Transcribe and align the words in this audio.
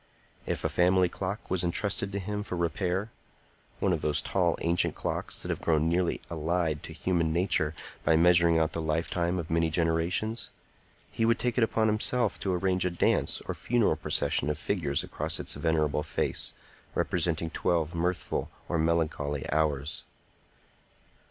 If 0.47 0.63
a 0.63 0.67
family 0.69 1.09
clock 1.09 1.51
was 1.51 1.63
intrusted 1.63 2.11
to 2.11 2.17
him 2.17 2.41
for 2.41 2.57
repair,—one 2.57 3.93
of 3.93 4.01
those 4.01 4.19
tall, 4.19 4.57
ancient 4.61 4.95
clocks 4.95 5.39
that 5.43 5.49
have 5.51 5.61
grown 5.61 5.87
nearly 5.87 6.21
allied 6.27 6.81
to 6.81 6.91
human 6.93 7.31
nature 7.31 7.75
by 8.03 8.15
measuring 8.15 8.57
out 8.57 8.71
the 8.73 8.81
lifetime 8.81 9.37
of 9.37 9.51
many 9.51 9.69
generations,—he 9.69 11.23
would 11.23 11.37
take 11.37 11.59
upon 11.59 11.85
himself 11.85 12.39
to 12.39 12.51
arrange 12.51 12.83
a 12.83 12.89
dance 12.89 13.41
or 13.47 13.53
funeral 13.53 13.95
procession 13.95 14.49
of 14.49 14.57
figures 14.57 15.03
across 15.03 15.39
its 15.39 15.53
venerable 15.53 16.01
face, 16.01 16.53
representing 16.95 17.51
twelve 17.51 17.93
mirthful 17.93 18.49
or 18.67 18.79
melancholy 18.79 19.45
hours. 19.51 20.05